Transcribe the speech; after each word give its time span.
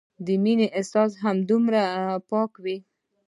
د 0.25 0.27
مينې 0.43 0.67
احساس 0.77 1.11
هم 1.23 1.37
دومره 1.49 1.81
پاک 2.29 2.51
وو 2.63 2.77